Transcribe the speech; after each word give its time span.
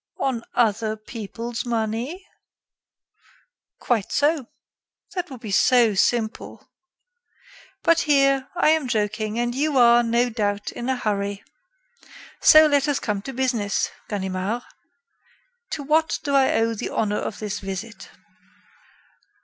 "On 0.17 0.41
other 0.55 0.97
people's 0.97 1.63
money." 1.63 2.25
"Quite 3.79 4.11
so. 4.11 4.47
That 5.13 5.29
would 5.29 5.41
be 5.41 5.51
so 5.51 5.93
simple. 5.93 6.67
But 7.83 7.99
here, 7.99 8.47
I 8.55 8.69
am 8.69 8.87
joking, 8.87 9.37
and 9.37 9.53
you 9.53 9.77
are, 9.77 10.01
no 10.01 10.31
doubt, 10.31 10.71
in 10.71 10.89
a 10.89 10.95
hurry. 10.95 11.43
So 12.41 12.65
let 12.65 12.87
us 12.87 12.99
come 12.99 13.21
to 13.21 13.31
business, 13.31 13.91
Ganimard. 14.09 14.63
To 15.73 15.83
what 15.83 16.17
do 16.23 16.33
I 16.33 16.53
owe 16.53 16.73
the 16.73 16.89
honor 16.89 17.19
of 17.19 17.37
this 17.37 17.59
visit? 17.59 18.09